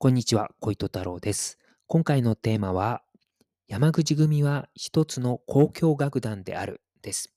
[0.00, 1.58] こんにちは、小糸太郎です。
[1.88, 3.02] 今回のテーマは、
[3.66, 7.34] 山口組は一つの交響楽団であるです。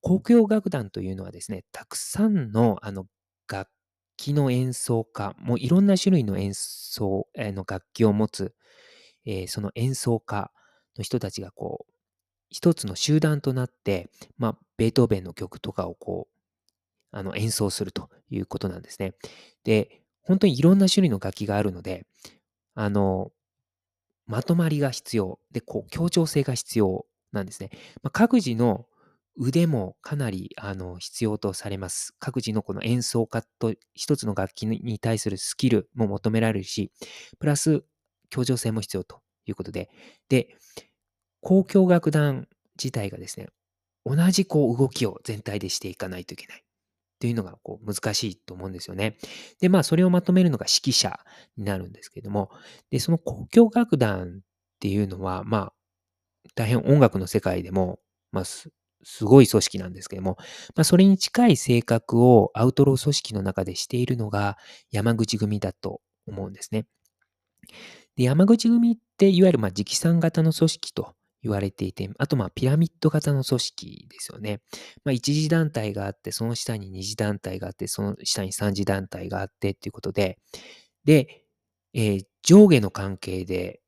[0.00, 3.06] 交響楽団というのはですね、たくさんのあの
[3.50, 3.68] 楽
[4.16, 8.54] 器の演奏家、もういろんな種類の演奏、えーの楽器を持つ、
[9.26, 10.52] えーその演奏家
[10.96, 11.92] の人たちがこう、
[12.48, 14.08] 一つの集団となって、
[14.38, 16.34] まあ、ベートーベンの曲とかをこう、
[17.10, 19.14] あの演奏するということなんですね。
[19.64, 22.06] で、本当にいろんな種類の楽器があるので、
[22.74, 23.30] あの、
[24.26, 25.38] まとまりが必要。
[25.52, 27.70] で、こう、協調性が必要なんですね。
[28.02, 28.86] まあ、各自の
[29.36, 32.14] 腕もかなりあの必要とされます。
[32.18, 36.92] 各自のこの演奏家と一つの楽器に対するスキルも求められるし、
[37.38, 37.84] プラス
[38.30, 39.90] 協調性も必要ということで、
[40.28, 40.56] で、
[41.42, 43.48] 交響楽団自体がですね、
[44.06, 46.63] 同じこう動きを全体でしていかないといけない。
[47.20, 49.18] というのがこう難しいと思うんですよね。
[49.60, 51.18] で、まあそれをまとめるのが指揮者
[51.56, 52.50] になるんですけども、
[52.90, 54.40] で、その交響楽団っ
[54.80, 55.72] ていうのは、まあ、
[56.54, 58.00] 大変音楽の世界でも、
[58.32, 58.70] まあす、
[59.02, 60.36] すごい組織なんですけども、
[60.76, 64.58] まあそれに近い性格をアウトロー組織の中でしているのが
[64.90, 66.86] 山口組だと思うんですね。
[68.16, 71.14] で、山口組っていわゆるまあ直参型の組織と
[71.44, 74.60] 言われていて、あとまあピラミッド型の組織ですよね。
[75.04, 80.38] まあ一次団体があって、その下に二次団体があって、その下に三次団体があってっていうことで、
[81.04, 81.44] で、
[81.94, 83.80] えー上下の関係で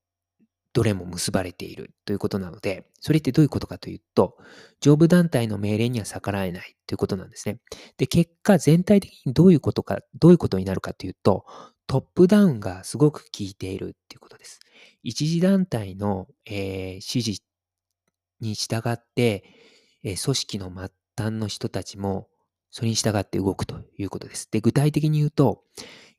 [0.73, 4.37] どれも結ばれているということなので、それってどういうことかというと、
[4.81, 7.59] 上部団体の命令には逆らえないということなんですね。
[7.97, 11.47] で、結果全体的にどういうことか、どういうことになるかというと、
[11.87, 14.61] トップダウンがすごく効いているっていうことです。
[15.03, 17.43] 一次団体の、えー指示
[18.41, 19.45] に従って、
[20.03, 22.29] えー組織の末端の人たちも
[22.71, 24.49] それに従って動くということです。
[24.51, 25.63] で、具体的に言うと、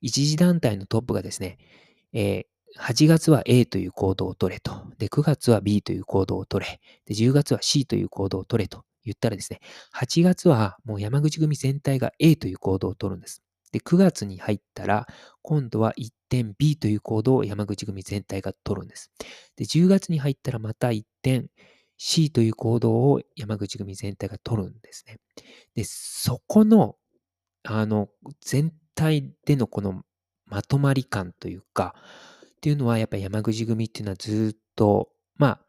[0.01, 1.57] 一次団体のトップがですね、
[2.13, 2.45] えー
[2.79, 4.71] 8月は A という行動を取れと。
[4.99, 6.79] で、9月は B という行動を取れ。
[7.05, 9.61] で、10月は C という行動を取れと言ったらですね、
[9.93, 13.41] 8月はもう山口組全体が A という行動を取るんです。
[13.77, 15.07] で、9月に入ったら、
[15.43, 19.11] 今度は一点 B という行動を山口組全体が取るんです。
[19.55, 21.49] で、10月に入ったらまた一点
[21.97, 25.19] C という行動を山口組全体が取るんですね。
[25.75, 26.95] で、そこの、
[27.63, 28.09] あの、
[28.41, 30.01] 全体でのこの
[30.45, 31.93] まとまり感というか、
[32.57, 35.61] っていうのはやっぱり山口組っていうのはずっと、まあ、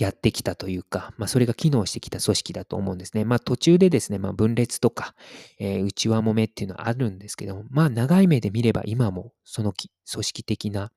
[0.00, 3.26] やってきたというか、まあ、それが機能してきた組織だと思うんですね。
[3.26, 5.14] まあ、途中でですね、まあ、分裂とか、
[5.58, 9.74] えー内輪もめっていうのはあるんですけども、まあ、長い目で見れば今もその
[10.10, 10.90] 組織的な、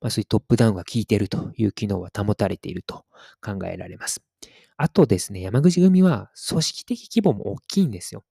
[0.00, 3.06] まあ、そういうトップダウンが効いてるという機能は保たれていると
[3.42, 4.22] 考えられます。
[4.76, 8.24] あとですね、山口組は組織的規模も大きいんですよ。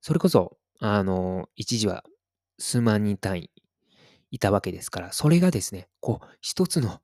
[0.00, 2.04] それこそ、あの、一時は
[2.58, 3.50] 数万人単位
[4.30, 7.00] いたわけですから、それがですね、こう、一つの、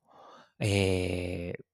[0.61, 1.68] えー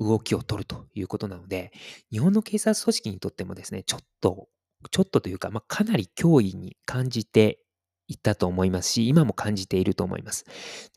[0.00, 1.72] 動きを取るということなので、
[2.10, 4.48] 日本の警察組織にとってもですね、ちょっと、
[4.90, 7.60] ちょっとというか、まあ、かなり脅威に感じて
[8.08, 10.44] いったと思いますし、今も感じていると思います。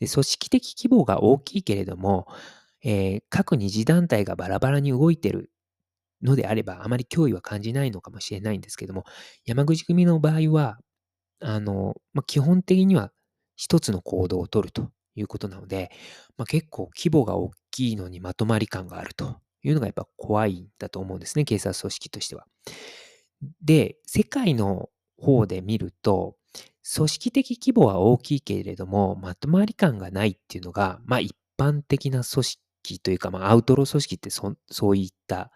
[0.00, 2.26] で組織的規模が大きいけれども、
[2.82, 5.50] えー各二次団体がバラバラに動いてる
[6.22, 9.04] のであれば、あまり脅威は感じないのかもしれないんですけども、
[9.44, 10.78] 山口組の場合は、
[11.40, 13.12] あの、まあ、基本的には
[13.56, 15.90] 一つの行動を取るということなので、
[16.36, 22.46] まあ、結構規模が大きいのにまとまり感があるというのがやっぱ怖いんだと思うんですね、警察組織としては。
[23.62, 26.36] で、世界の方で見ると、
[26.94, 35.50] 組織的規模は大きいけれども、まとまり感がないっていうのが、まあ一般的な組織というか、まあアウトロー組織ってそそういった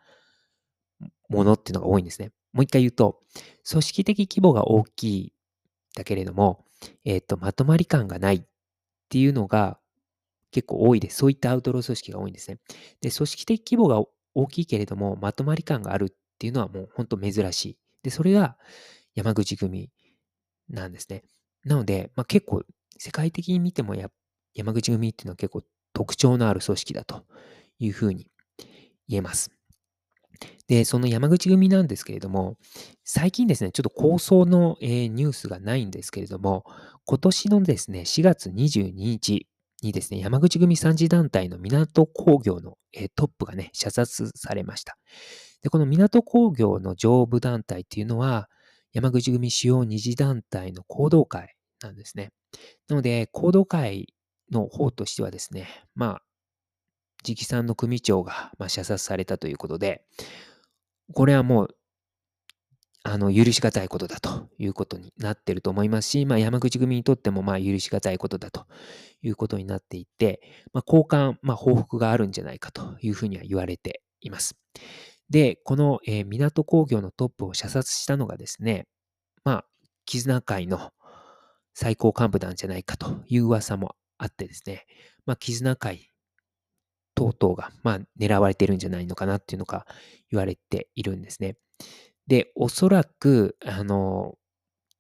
[1.29, 2.33] ものっていうのが多いんですね。
[2.53, 3.21] もう一回言うと、
[3.69, 5.33] 組織的規模が大きい
[5.95, 6.65] だけれども、
[7.05, 8.47] えっ、と、まとまり感がない
[9.09, 9.79] っていうのが
[10.51, 11.17] 結構多いです。
[11.17, 12.59] そういったアウトロー組織が多いんですね。
[13.01, 14.03] で、組織的規模が
[14.35, 17.79] 大きいけれども、まとまり感があるっていうのはもう本当珍しい。
[18.03, 18.59] で、それが
[19.15, 19.91] 山口組
[20.69, 21.25] なんですね。
[21.65, 22.63] なので、まあ、結構
[22.99, 23.95] 世界的に見ても
[24.55, 25.63] 山口組っていうのは結構
[25.93, 27.25] 特徴のある組織だと
[27.79, 28.31] いうふうに
[29.09, 29.58] 言えます。
[30.69, 32.57] で、その山口組なんですけれども、
[33.05, 36.65] 最近ですね、ちょっと構想の、えーニュースがないんですけれども、
[37.05, 39.47] 今年のですね、4月22日
[39.83, 44.99] にですね、山口組三次団体の港工業の、えートップがね、射殺されました。
[45.63, 48.49] で、この港工業の上部団体っていうのは、
[48.93, 52.31] 山口組主要二次団体の行動会なんですね。
[52.89, 54.15] なので、行動会
[54.51, 56.23] の方としてはですね、まあ、
[57.29, 60.05] 直参の組長が、まあ、射殺されたということで、
[61.15, 61.69] これはもう、
[63.05, 68.67] あの、許し難いことだということになってると思いますし、まあ、山口組にとっても、まあ、許し難いことだと
[69.23, 70.41] いうことになっていて、
[70.73, 74.57] まあ、交換、まあ、報復があるんじゃないかというふうには言われています。
[75.31, 78.87] で、この、えー港工業のトップを射殺したのがですね、
[79.45, 79.65] まあ、
[80.05, 80.91] 絆会の
[81.75, 84.85] 最高幹部なんじゃないかという噂もあってですね、
[85.27, 86.08] まあ、絆会
[87.19, 89.87] 等々が、まあ、狙われてるんじゃないのかなっていうのが
[90.31, 91.57] 言われているんですね。
[92.29, 94.37] で、おそらく、あの、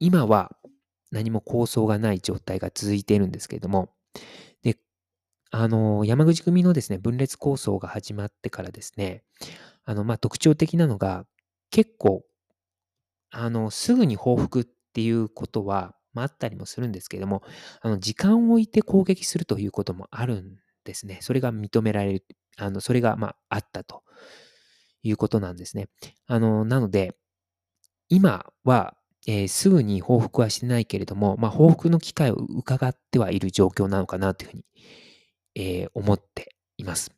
[0.00, 0.56] 今は
[1.12, 3.94] 何も構想がない状態が続いているんですけれども、
[4.62, 4.79] で、
[5.53, 9.23] あの、山口組のですね、分裂構想が始まってからですね、
[9.85, 11.25] あの、まあ、特徴的なのが、
[11.70, 12.25] 結構、
[13.31, 17.44] あの、すぐに報復っていうことは、まあ、あったりもするんですけれども、
[17.81, 20.56] あの、時間を置いて攻撃するということもあるん
[20.88, 21.19] ですね。
[21.20, 22.25] それが認められる、
[22.56, 24.02] あの、それが、まあ、あったと
[25.02, 25.88] いうことなんですね。
[26.26, 27.14] あの、なので、
[28.08, 28.96] 今は、
[29.26, 34.64] えーすぐに報復はしてないけれども、まあ、報復の機会を伺ってはいる状況なのかなというふうに、
[35.55, 37.12] えー思っています。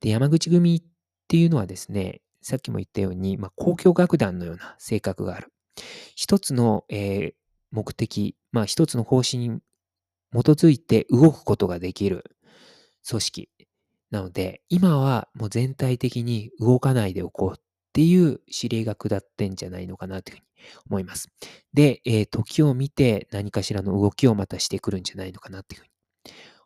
[0.00, 0.82] で、山口組っ
[1.28, 5.52] ていうのはですね、さっきも言ったように、まあ、交響楽団のような性格がある。
[6.16, 7.34] 一つの、えー
[7.72, 9.60] 目的、まあ、一つの方針に
[10.32, 12.24] 基づいて動くことができる
[13.08, 13.48] 組織
[14.10, 17.62] なので、今はもう全体的に動かないでおこうっ
[17.92, 20.46] ていう指令が下ってんじゃないのかなというふうに
[20.90, 21.28] 思います。
[21.74, 25.90] で、えー時を見て何かしらの動きをまたしてくるんじゃないのかなというふうに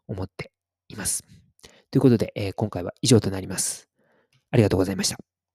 [0.09, 0.53] 思って
[0.89, 1.25] います。
[1.91, 3.89] ということで、えー今回は以上となります。
[4.53, 5.34] ありがとうございました。